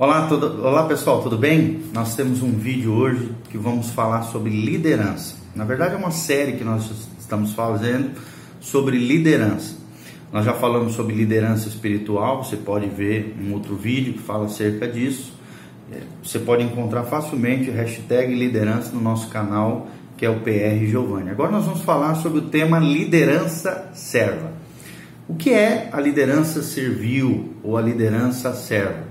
[0.00, 1.82] Olá, tudo, olá pessoal, tudo bem?
[1.92, 5.36] Nós temos um vídeo hoje que vamos falar sobre liderança.
[5.54, 8.12] Na verdade, é uma série que nós estamos fazendo
[8.62, 9.76] sobre liderança.
[10.32, 14.88] Nós já falamos sobre liderança espiritual, você pode ver um outro vídeo que fala acerca
[14.88, 15.34] disso.
[15.92, 19.86] É, você pode encontrar facilmente hashtag liderança no nosso canal,
[20.16, 21.28] que é o PR Giovanni.
[21.28, 24.50] Agora nós vamos falar sobre o tema liderança serva.
[25.28, 29.09] O que é a liderança servil ou a liderança serva?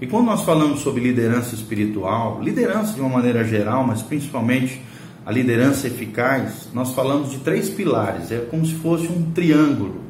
[0.00, 4.80] E quando nós falamos sobre liderança espiritual, liderança de uma maneira geral, mas principalmente
[5.26, 10.00] a liderança eficaz, nós falamos de três pilares, é como se fosse um triângulo.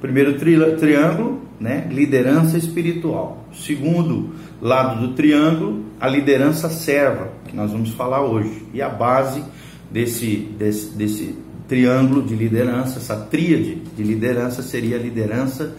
[0.00, 3.44] Primeiro tri triângulo, né, liderança espiritual.
[3.52, 8.64] Segundo lado do triângulo, a liderança serva, que nós vamos falar hoje.
[8.74, 9.42] E a base
[9.90, 11.34] desse, desse, desse
[11.66, 15.74] triângulo de liderança, essa tríade de liderança seria a liderança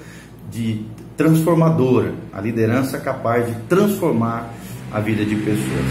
[0.50, 0.86] de
[1.20, 4.54] transformadora, a liderança capaz de transformar
[4.90, 5.86] a vida de pessoas.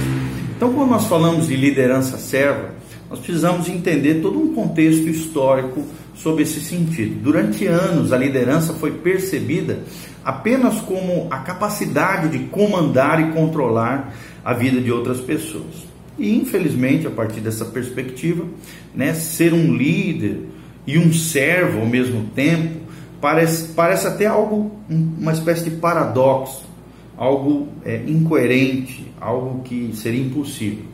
[0.57, 2.71] Então, quando nós falamos de liderança serva,
[3.11, 7.21] nós precisamos entender todo um contexto histórico sobre esse sentido.
[7.23, 9.81] Durante anos, a liderança foi percebida
[10.25, 15.87] apenas como a capacidade de comandar e controlar a vida de outras pessoas.
[16.19, 18.47] E, infelizmente, a partir dessa perspectiva,
[18.95, 20.49] né, ser um líder
[20.87, 22.78] e um servo ao mesmo tempo
[23.21, 26.65] parece, parece até algo, uma espécie de paradoxo,
[27.17, 30.85] algo é, incoerente, algo que seria impossível.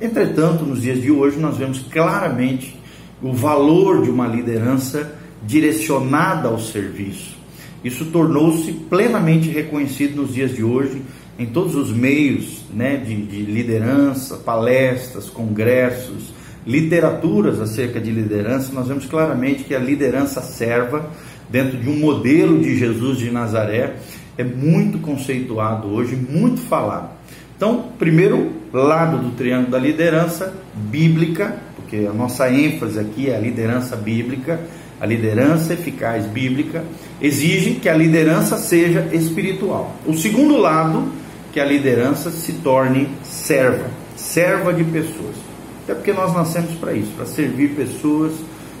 [0.00, 2.76] Entretanto, nos dias de hoje, nós vemos claramente
[3.22, 7.36] o valor de uma liderança direcionada ao serviço.
[7.84, 11.02] Isso tornou-se plenamente reconhecido nos dias de hoje
[11.38, 16.32] em todos os meios né, de, de liderança, palestras, congressos,
[16.66, 18.72] literaturas acerca de liderança.
[18.72, 21.10] Nós vemos claramente que a liderança serva
[21.52, 23.96] dentro de um modelo de Jesus de Nazaré,
[24.38, 27.10] é muito conceituado hoje, muito falado.
[27.54, 33.38] Então, primeiro lado do triângulo da liderança bíblica, porque a nossa ênfase aqui é a
[33.38, 34.58] liderança bíblica,
[34.98, 36.82] a liderança eficaz bíblica,
[37.20, 39.94] exige que a liderança seja espiritual.
[40.06, 41.12] O segundo lado,
[41.52, 45.36] que a liderança se torne serva, serva de pessoas.
[45.84, 48.32] Até porque nós nascemos para isso, para servir pessoas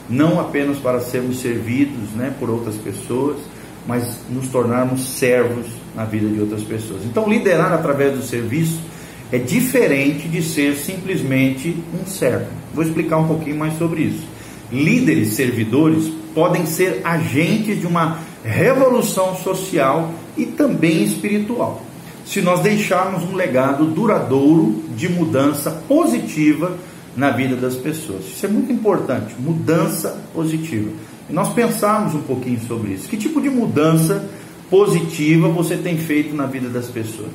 [0.08, 3.38] não apenas para sermos servidos né, por outras pessoas,
[3.86, 7.04] mas nos tornarmos servos na vida de outras pessoas.
[7.04, 8.78] Então, liderar através do serviço
[9.30, 12.46] é diferente de ser simplesmente um servo.
[12.74, 14.24] Vou explicar um pouquinho mais sobre isso.
[14.70, 21.82] Líderes servidores podem ser agentes de uma revolução social e também espiritual,
[22.24, 26.76] se nós deixarmos um legado duradouro de mudança positiva
[27.16, 28.24] na vida das pessoas.
[28.26, 30.90] Isso é muito importante, mudança positiva.
[31.28, 33.08] E nós pensarmos um pouquinho sobre isso.
[33.08, 34.28] Que tipo de mudança
[34.70, 37.30] positiva você tem feito na vida das pessoas?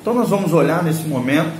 [0.00, 1.52] Então nós vamos olhar nesse momento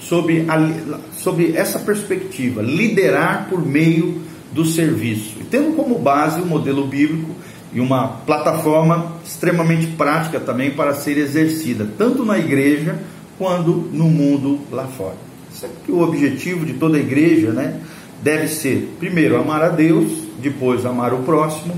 [0.00, 4.22] sobre, a, sobre essa perspectiva, liderar por meio
[4.52, 5.36] do serviço.
[5.40, 7.30] E tendo como base o modelo bíblico
[7.72, 12.98] e uma plataforma extremamente prática também para ser exercida, tanto na igreja
[13.38, 15.29] quanto no mundo lá fora.
[15.60, 17.80] Sempre que o objetivo de toda a igreja né,
[18.22, 20.10] deve ser, primeiro, amar a Deus,
[20.40, 21.74] depois, amar o próximo,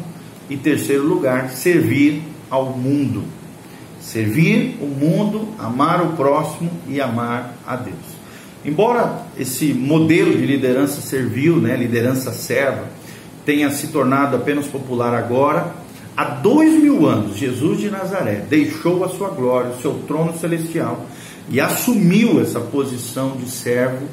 [0.48, 3.24] e terceiro lugar, servir ao mundo.
[4.00, 7.96] Servir o mundo, amar o próximo e amar a Deus.
[8.64, 12.84] Embora esse modelo de liderança servil, né, liderança serva,
[13.44, 15.74] tenha se tornado apenas popular agora,
[16.16, 21.04] há dois mil anos, Jesus de Nazaré deixou a sua glória, o seu trono celestial
[21.48, 24.06] e assumiu essa posição de servo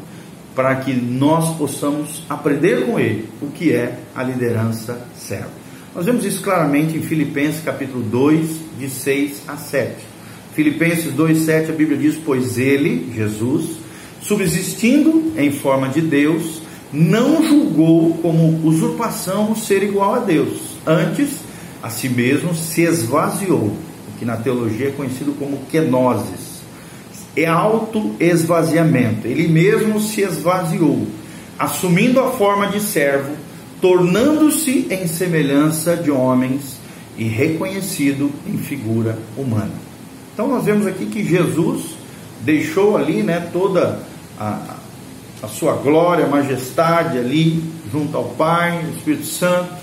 [0.55, 5.51] para que nós possamos aprender com ele o que é a liderança serva.
[5.95, 9.95] Nós vemos isso claramente em Filipenses capítulo 2, de 6 a 7.
[10.53, 13.77] Filipenses 2, 7, a Bíblia diz: Pois ele, Jesus,
[14.21, 20.77] subsistindo em forma de Deus, não julgou como usurpação o ser igual a Deus.
[20.85, 21.39] Antes,
[21.81, 26.48] a si mesmo se esvaziou, o que na teologia é conhecido como kenosis
[27.43, 29.27] é auto-esvaziamento.
[29.27, 31.07] Ele mesmo se esvaziou,
[31.57, 33.35] assumindo a forma de servo,
[33.81, 36.77] tornando-se em semelhança de homens
[37.17, 39.73] e reconhecido em figura humana.
[40.33, 41.97] Então nós vemos aqui que Jesus
[42.41, 43.99] deixou ali, né, toda
[44.39, 44.77] a,
[45.43, 47.61] a sua glória, majestade ali
[47.91, 49.73] junto ao Pai, Espírito Santo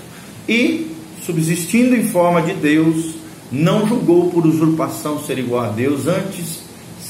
[0.47, 0.91] e
[1.25, 3.15] subsistindo em forma de Deus,
[3.51, 6.66] não julgou por usurpação ser igual a Deus, antes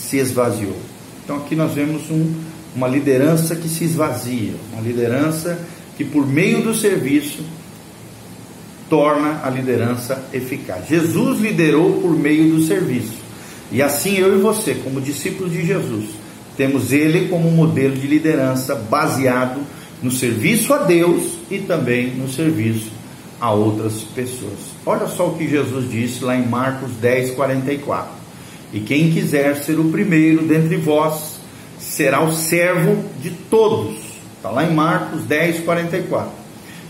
[0.10, 0.78] se esvaziou.
[1.24, 2.34] Então aqui nós vemos um,
[2.76, 5.60] uma liderança que se esvazia, uma liderança
[5.98, 7.44] que por meio do serviço
[8.90, 10.88] torna a liderança eficaz.
[10.88, 13.18] Jesus liderou por meio do serviço.
[13.72, 16.06] E assim eu e você, como discípulos de Jesus,
[16.56, 19.60] temos ele como modelo de liderança baseado
[20.02, 22.92] no serviço a Deus e também no serviço
[23.42, 24.60] a outras pessoas.
[24.86, 28.17] Olha só o que Jesus disse lá em Marcos 10, 44.
[28.74, 31.40] E quem quiser ser o primeiro dentre vós
[31.80, 33.96] será o servo de todos.
[34.36, 36.32] Está lá em Marcos 10, 44.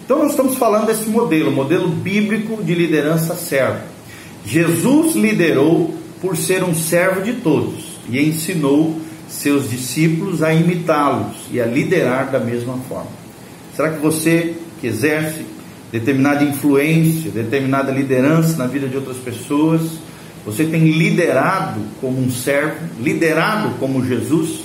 [0.04, 3.82] Então nós estamos falando desse modelo, modelo bíblico de liderança servo.
[4.46, 11.60] Jesus liderou por ser um servo de todos e ensinou seus discípulos a imitá-los e
[11.60, 13.12] a liderar da mesma forma.
[13.76, 15.46] Será que você que exerce
[15.92, 19.82] determinada influência, determinada liderança na vida de outras pessoas,
[20.48, 24.62] você tem liderado como um servo, liderado como Jesus?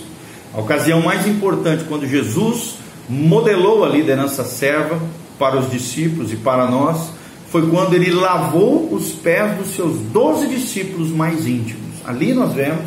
[0.55, 2.77] A ocasião mais importante quando Jesus
[3.09, 5.01] modelou a liderança serva
[5.41, 7.11] para os discípulos e para nós
[7.51, 11.97] foi quando ele lavou os pés dos seus doze discípulos mais íntimos.
[12.07, 12.87] Ali nós vemos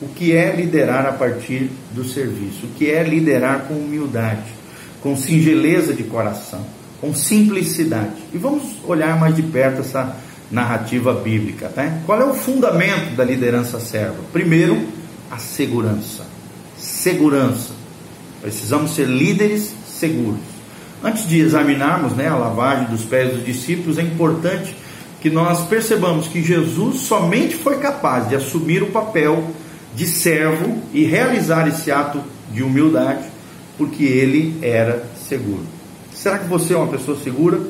[0.00, 4.50] o que é liderar a partir do serviço, o que é liderar com humildade,
[5.02, 6.64] com singeleza de coração,
[7.02, 8.14] com simplicidade.
[8.32, 10.16] E vamos olhar mais de perto essa
[10.50, 11.72] narrativa bíblica.
[11.76, 12.02] Né?
[12.06, 14.16] Qual é o fundamento da liderança serva?
[14.32, 14.86] Primeiro,
[15.30, 16.26] a segurança.
[16.76, 17.72] Segurança.
[18.40, 20.40] Precisamos ser líderes seguros.
[21.02, 24.74] Antes de examinarmos né, a lavagem dos pés dos discípulos, é importante
[25.20, 29.50] que nós percebamos que Jesus somente foi capaz de assumir o papel
[29.94, 32.22] de servo e realizar esse ato
[32.52, 33.24] de humildade,
[33.76, 35.64] porque ele era seguro.
[36.14, 37.60] Será que você é uma pessoa segura?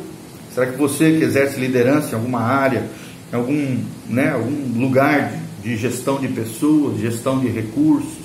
[0.55, 2.85] Será que você que exerce liderança em alguma área,
[3.33, 5.33] em algum, né, algum lugar
[5.63, 8.19] de, gestão de pessoas, gestão de recursos,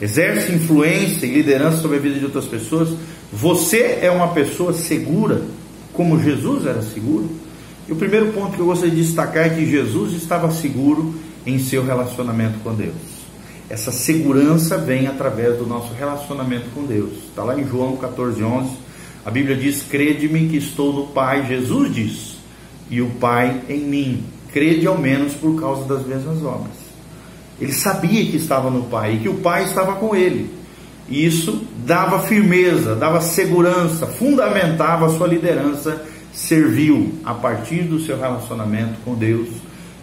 [0.00, 2.90] exerce influência e liderança sobre a vida de outras pessoas,
[3.32, 5.42] você é uma pessoa segura,
[5.92, 7.30] como Jesus era seguro?
[7.88, 11.14] E o primeiro ponto que eu gostaria de destacar é que Jesus estava seguro
[11.46, 12.94] em seu relacionamento com Deus.
[13.68, 17.12] Essa segurança vem através do nosso relacionamento com Deus.
[17.28, 18.70] Está lá em João 14, 11.
[19.24, 21.46] A Bíblia diz: Crede-me que estou no Pai.
[21.46, 22.36] Jesus diz:
[22.90, 24.24] E o Pai em mim.
[24.52, 26.76] Crede ao menos por causa das mesmas obras.
[27.60, 30.50] Ele sabia que estava no Pai e que o Pai estava com ele.
[31.08, 38.18] E isso dava firmeza, dava segurança, fundamentava a sua liderança, serviu a partir do seu
[38.18, 39.48] relacionamento com Deus.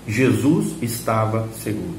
[0.08, 1.96] Jesus estava seguro.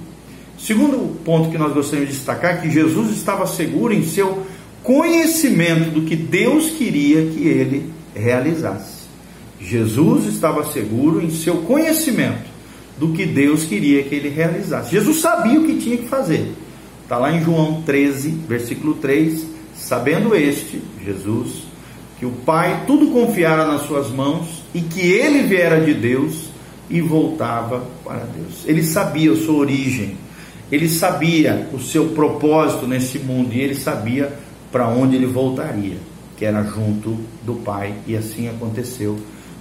[0.58, 4.46] Segundo ponto que nós gostaríamos de destacar é que Jesus estava seguro em seu
[4.90, 9.04] conhecimento do que Deus queria que ele realizasse.
[9.60, 12.50] Jesus estava seguro em seu conhecimento
[12.98, 14.90] do que Deus queria que ele realizasse.
[14.90, 16.52] Jesus sabia o que tinha que fazer.
[17.04, 19.46] Está lá em João 13, versículo 3.
[19.76, 21.62] Sabendo este, Jesus,
[22.18, 26.46] que o Pai tudo confiara nas suas mãos e que ele viera de Deus
[26.90, 28.64] e voltava para Deus.
[28.66, 30.16] Ele sabia a sua origem,
[30.70, 35.96] ele sabia o seu propósito nesse mundo e ele sabia para onde ele voltaria,
[36.36, 39.18] que era junto do Pai, e assim aconteceu,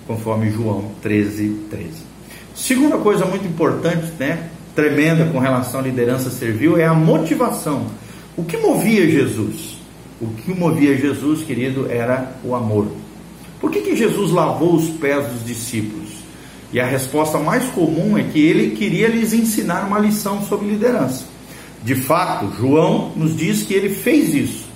[0.07, 1.89] conforme João 13, 13.
[2.55, 7.87] Segunda coisa muito importante, né, tremenda com relação à liderança servil, é a motivação.
[8.37, 9.77] O que movia Jesus?
[10.21, 12.87] O que movia Jesus, querido, era o amor.
[13.59, 16.09] Por que, que Jesus lavou os pés dos discípulos?
[16.71, 21.25] E a resposta mais comum é que ele queria lhes ensinar uma lição sobre liderança.
[21.83, 24.68] De fato, João nos diz que ele fez isso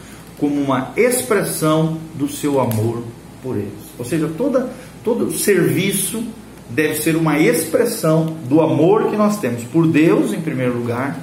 [0.43, 3.01] como uma expressão do seu amor
[3.41, 3.71] por eles.
[3.97, 4.69] Ou seja, toda,
[5.01, 6.21] todo serviço
[6.69, 11.17] deve ser uma expressão do amor que nós temos por Deus, em primeiro lugar,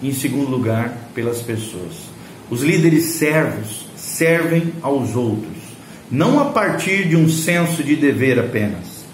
[0.00, 2.08] e em segundo lugar, pelas pessoas.
[2.48, 5.58] Os líderes servos servem aos outros,
[6.10, 9.04] não a partir de um senso de dever apenas,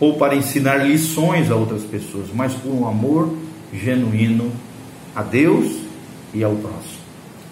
[0.00, 3.32] ou para ensinar lições a outras pessoas, mas por um amor
[3.72, 4.50] genuíno
[5.14, 5.72] a Deus
[6.34, 7.03] e ao próximo.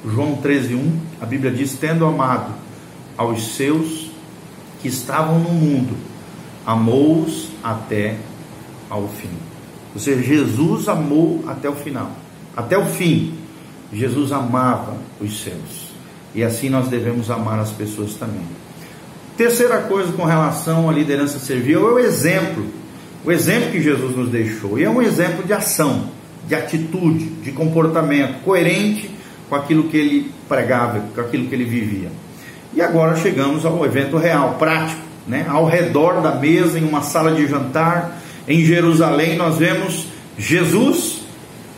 [0.05, 2.53] João 13:1, a Bíblia diz: "Tendo amado
[3.17, 4.11] aos seus
[4.81, 5.97] que estavam no mundo,
[6.67, 8.17] amou-os até
[8.91, 9.31] ao fim.
[9.95, 12.11] Ou seja, Jesus amou até o final,
[12.57, 13.35] até o fim.
[13.93, 15.93] Jesus amava os seus.
[16.35, 18.45] E assim nós devemos amar as pessoas também.
[19.37, 22.67] Terceira coisa com relação à liderança servil é o exemplo.
[23.25, 24.79] O exemplo que Jesus nos deixou.
[24.79, 26.09] E é um exemplo de ação,
[26.49, 29.11] de atitude, de comportamento coerente
[29.53, 32.11] com aquilo que ele pregava, com aquilo que ele vivia.
[32.73, 35.45] E agora chegamos ao evento real, prático né?
[35.47, 38.19] Ao redor da mesa, em uma sala de jantar,
[38.49, 40.07] em Jerusalém, nós vemos
[40.39, 41.21] Jesus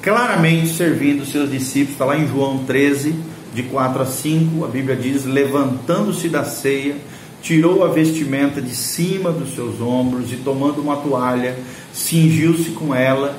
[0.01, 1.95] claramente servindo seus discípulos.
[1.95, 3.13] Está lá em João 13,
[3.53, 6.95] de 4 a 5, a Bíblia diz: levantando-se da ceia,
[7.43, 11.59] tirou a vestimenta de cima dos seus ombros e, tomando uma toalha,
[11.93, 13.37] cingiu-se com ela.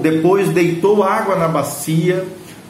[0.00, 2.24] depois deitou água na bacia,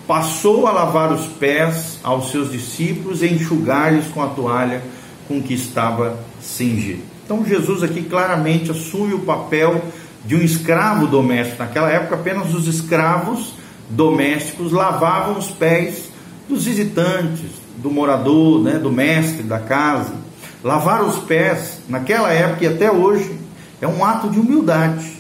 [0.07, 4.83] passou a lavar os pés aos seus discípulos e enxugar-lhes com a toalha
[5.27, 7.03] com que estava cingido.
[7.25, 9.83] Então Jesus aqui claramente assume o papel
[10.25, 11.63] de um escravo doméstico.
[11.63, 13.55] Naquela época, apenas os escravos
[13.89, 16.11] domésticos lavavam os pés
[16.49, 20.15] dos visitantes, do morador, né, do mestre da casa.
[20.63, 23.39] Lavar os pés, naquela época e até hoje,
[23.81, 25.13] é um ato de humildade.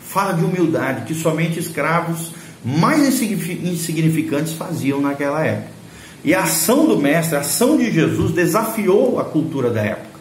[0.00, 2.32] Fala de humildade que somente escravos
[2.64, 5.70] mais insignificantes faziam naquela época.
[6.22, 10.20] E a ação do mestre, a ação de Jesus desafiou a cultura da época.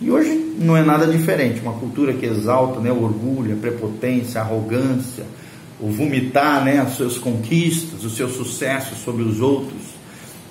[0.00, 4.40] E hoje não é nada diferente, uma cultura que exalta né, o orgulho, a prepotência,
[4.40, 5.24] a arrogância,
[5.80, 9.96] o vomitar né, as suas conquistas, os seus sucessos sobre os outros.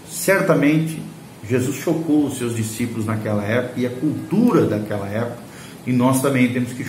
[0.10, 1.00] Certamente
[1.48, 5.44] Jesus chocou os seus discípulos naquela época e a cultura daquela época,
[5.86, 6.86] e nós também temos que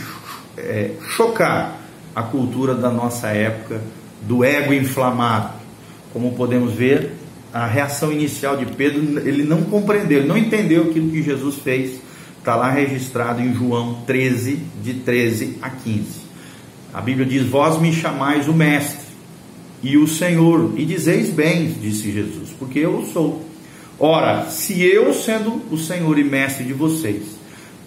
[0.57, 1.78] é, chocar
[2.14, 3.83] a cultura da nossa época,
[4.23, 5.54] do ego inflamado.
[6.12, 7.12] Como podemos ver,
[7.52, 12.00] a reação inicial de Pedro, ele não compreendeu, não entendeu aquilo que Jesus fez
[12.46, 16.04] Está lá registrado em João 13, de 13 a 15.
[16.94, 19.04] A Bíblia diz: Vós me chamais o Mestre
[19.82, 23.44] e o Senhor, e dizeis bem, disse Jesus, porque eu sou.
[23.99, 27.25] Ora, se eu, sendo o Senhor e Mestre de vocês,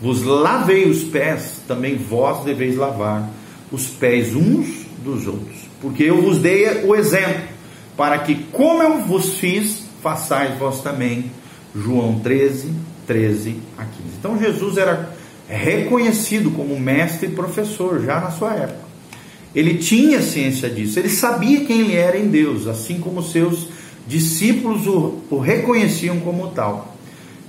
[0.02, 3.30] vos lavei os pés, também vós deveis lavar
[3.72, 7.48] os pés uns dos outros, porque eu vos dei o exemplo,
[7.96, 11.32] para que, como eu vos fiz, façais vós também.
[11.76, 12.74] João 13,
[13.06, 13.94] 13 a 15.
[14.20, 15.14] Então Jesus era
[15.48, 18.90] reconhecido como mestre e professor já na sua época.
[19.54, 23.68] Ele tinha ciência disso, ele sabia quem ele era em Deus, assim como seus
[24.08, 26.96] discípulos o, o reconheciam como tal.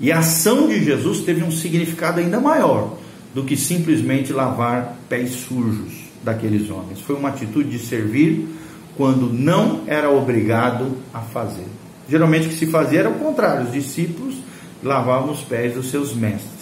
[0.01, 2.97] E a ação de Jesus teve um significado ainda maior
[3.35, 7.01] do que simplesmente lavar pés sujos daqueles homens.
[7.01, 8.49] Foi uma atitude de servir
[8.97, 11.67] quando não era obrigado a fazer.
[12.09, 14.35] Geralmente o que se fazia era o contrário, os discípulos
[14.83, 16.61] lavavam os pés dos seus mestres.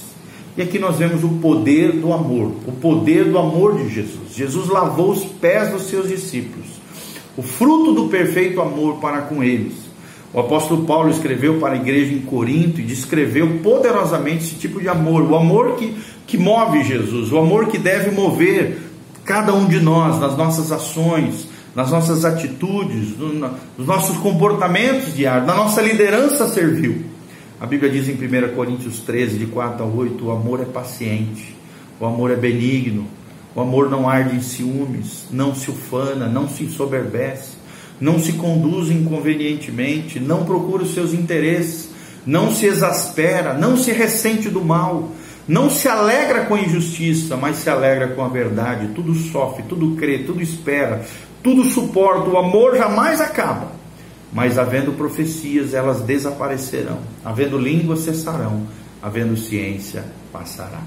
[0.56, 4.34] E aqui nós vemos o poder do amor, o poder do amor de Jesus.
[4.34, 6.66] Jesus lavou os pés dos seus discípulos,
[7.36, 9.74] o fruto do perfeito amor para com eles.
[10.34, 14.88] O apóstolo Paulo escreveu para a igreja em Corinto e descreveu poderosamente esse tipo de
[14.88, 15.96] amor, o amor que,
[16.26, 18.87] que move Jesus, o amor que deve mover
[19.28, 25.54] cada um de nós nas nossas ações, nas nossas atitudes, nos nossos comportamentos diários, na
[25.54, 27.04] nossa liderança servil.
[27.60, 31.54] A Bíblia diz em 1 Coríntios 13, de 4 a 8: o amor é paciente,
[32.00, 33.06] o amor é benigno,
[33.54, 37.58] o amor não arde em ciúmes, não se ufana, não se ensoberbece,
[38.00, 41.90] não se conduz inconvenientemente, não procura os seus interesses,
[42.24, 45.10] não se exaspera, não se ressente do mal,
[45.48, 48.88] não se alegra com a injustiça, mas se alegra com a verdade.
[48.94, 51.06] Tudo sofre, tudo crê, tudo espera,
[51.42, 52.28] tudo suporta.
[52.28, 53.72] O amor jamais acaba.
[54.30, 58.66] Mas havendo profecias, elas desaparecerão, havendo línguas, cessarão,
[59.02, 60.82] havendo ciência, passará.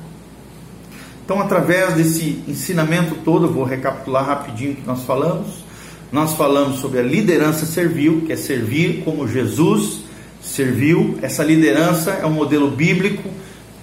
[1.25, 5.63] Então, através desse ensinamento todo, vou recapitular rapidinho o que nós falamos.
[6.12, 10.01] Nós falamos sobre a liderança servil, que é servir como Jesus
[10.39, 11.18] serviu.
[11.24, 13.27] Essa liderança é um modelo bíblico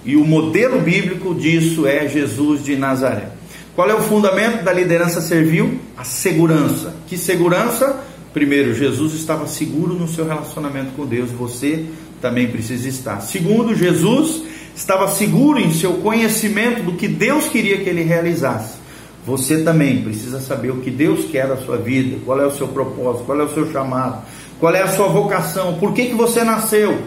[0.09, 3.27] e o modelo bíblico disso é Jesus de Nazaré.
[3.75, 5.79] Qual é o fundamento da liderança servil?
[5.95, 6.95] A segurança.
[7.05, 8.03] Que segurança?
[8.33, 11.85] Primeiro, Jesus estava seguro no seu relacionamento com Deus, você
[12.19, 13.21] também precisa estar.
[13.21, 14.41] Segundo, Jesus
[14.75, 18.79] estava seguro em seu conhecimento do que Deus queria que ele realizasse.
[19.27, 22.67] Você também precisa saber o que Deus quer da sua vida, qual é o seu
[22.67, 24.23] propósito, qual é o seu chamado,
[24.59, 26.99] qual é a sua vocação, por que, que você nasceu.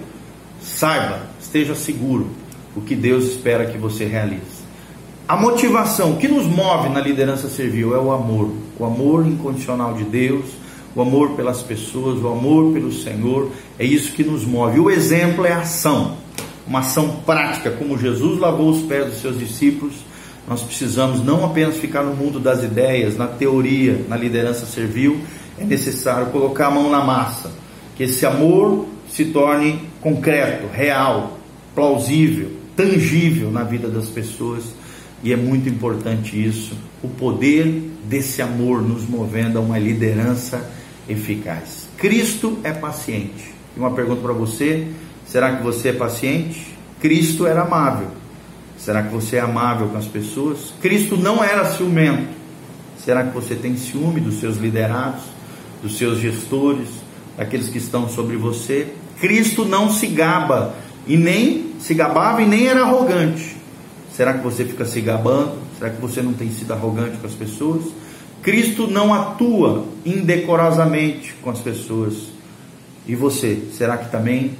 [0.60, 2.41] Saiba, esteja seguro
[2.76, 4.62] o que Deus espera que você realize.
[5.28, 10.04] A motivação, que nos move na liderança servil é o amor, o amor incondicional de
[10.04, 10.62] Deus
[10.94, 14.78] o amor pelas pessoas, o amor pelo Senhor, é isso que nos move.
[14.78, 16.16] O exemplo é a ação,
[16.66, 19.94] uma ação prática, como Jesus lavou os pés dos seus discípulos.
[20.46, 25.20] Nós precisamos não apenas ficar no mundo das ideias, na teoria, na liderança servil,
[25.58, 27.50] é necessário colocar a mão na massa,
[27.96, 31.38] que esse amor se torne concreto, real,
[31.74, 34.64] plausível, tangível na vida das pessoas.
[35.22, 37.66] E é muito importante isso, o poder
[38.04, 40.68] desse amor nos movendo a uma liderança
[41.08, 41.88] eficaz.
[41.96, 43.54] Cristo é paciente.
[43.76, 44.88] E uma pergunta para você:
[45.26, 46.76] será que você é paciente?
[47.00, 48.08] Cristo era amável.
[48.78, 50.74] Será que você é amável com as pessoas?
[50.80, 52.42] Cristo não era ciumento.
[52.98, 55.22] Será que você tem ciúme dos seus liderados,
[55.82, 56.88] dos seus gestores,
[57.36, 58.88] daqueles que estão sobre você?
[59.20, 60.74] Cristo não se gaba
[61.06, 63.56] e nem se gabava e nem era arrogante.
[64.16, 65.58] Será que você fica se gabando?
[65.78, 67.86] Será que você não tem sido arrogante com as pessoas?
[68.40, 72.28] Cristo não atua indecorosamente com as pessoas.
[73.06, 74.52] E você, será que também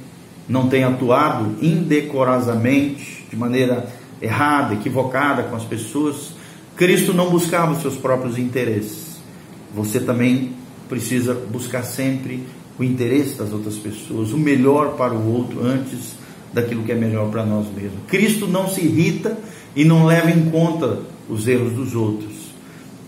[0.49, 3.87] não tem atuado indecorosamente, de maneira
[4.21, 6.33] errada, equivocada com as pessoas?
[6.75, 9.17] Cristo não buscava os seus próprios interesses.
[9.73, 10.51] Você também
[10.89, 12.43] precisa buscar sempre
[12.77, 16.21] o interesse das outras pessoas, o melhor para o outro antes
[16.53, 17.99] daquilo que é melhor para nós mesmos.
[18.07, 19.37] Cristo não se irrita
[19.75, 22.53] e não leva em conta os erros dos outros.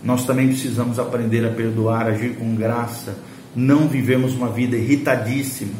[0.02, 3.18] Nós também precisamos aprender a perdoar, agir com graça,
[3.54, 5.72] não vivemos uma vida irritadíssima,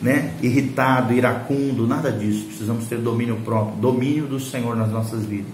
[0.00, 0.32] né?
[0.42, 2.46] Irritado, iracundo, nada disso.
[2.46, 5.52] Precisamos ter domínio próprio, domínio do Senhor nas nossas vidas.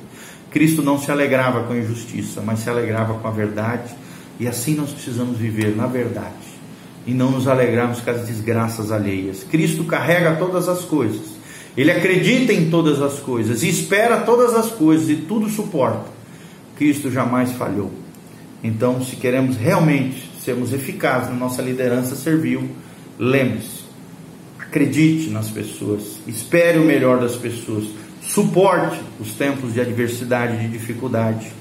[0.51, 3.93] Cristo não se alegrava com a injustiça, mas se alegrava com a verdade,
[4.39, 6.57] e assim nós precisamos viver na verdade
[7.07, 9.45] e não nos alegrarmos com as desgraças alheias.
[9.45, 11.36] Cristo carrega todas as coisas.
[11.77, 16.07] Ele acredita em todas as coisas espera todas as coisas e tudo suporta.
[16.77, 17.91] Cristo jamais falhou.
[18.63, 22.71] Então, se queremos realmente sermos eficazes na nossa liderança servil,
[23.19, 23.85] lembre-se,
[24.59, 27.85] acredite nas pessoas, espere o melhor das pessoas,
[28.23, 31.53] suporte os tempos de adversidade, de dificuldade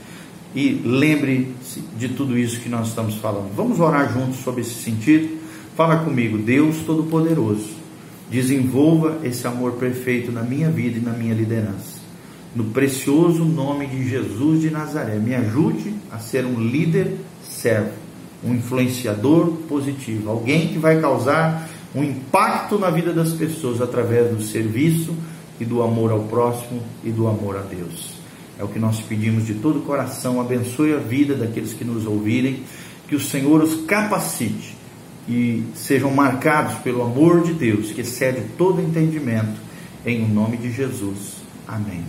[0.55, 3.53] e lembre-se de tudo isso que nós estamos falando.
[3.55, 5.37] Vamos orar juntos sobre esse sentido?
[5.75, 7.69] Fala comigo, Deus Todo-Poderoso,
[8.29, 11.99] desenvolva esse amor perfeito na minha vida e na minha liderança.
[12.55, 17.91] No precioso nome de Jesus de Nazaré, me ajude a ser um líder servo,
[18.43, 24.41] um influenciador positivo, alguém que vai causar um impacto na vida das pessoas através do
[24.41, 25.13] serviço
[25.59, 28.15] e do amor ao próximo e do amor a Deus.
[28.57, 30.39] É o que nós pedimos de todo o coração.
[30.39, 32.63] Abençoe a vida daqueles que nos ouvirem,
[33.07, 34.74] que o Senhor os capacite
[35.27, 39.59] e sejam marcados pelo amor de Deus, que excede todo entendimento,
[40.05, 41.35] em o nome de Jesus.
[41.67, 42.03] Amém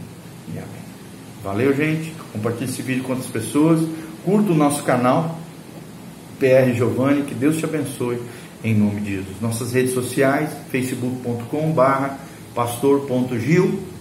[0.48, 0.86] e amém.
[1.42, 2.12] Valeu, gente.
[2.32, 3.80] Compartilhe esse vídeo com outras pessoas.
[4.24, 5.38] Curta o nosso canal,
[6.38, 7.22] PR Giovanni.
[7.22, 8.20] Que Deus te abençoe,
[8.62, 9.40] em nome de Jesus.
[9.40, 12.18] Nossas redes sociais, facebook.com/barra
[12.54, 13.96] pastor.gil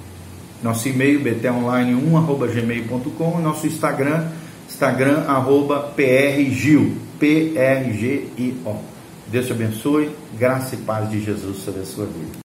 [0.65, 4.27] nosso e-mail btonline1@gmail.com, nosso Instagram,
[4.67, 8.94] Instagram arroba prgil, P R G I O.
[9.35, 12.37] Deus te abençoe, graça e paz de Jesus sobre a sua vida.